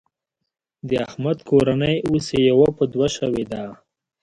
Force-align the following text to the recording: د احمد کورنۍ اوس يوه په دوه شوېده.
د 0.87 0.89
احمد 1.07 1.37
کورنۍ 1.49 1.95
اوس 2.09 2.27
يوه 2.49 2.67
په 2.77 2.83
دوه 2.93 3.07
شوېده. 3.15 3.63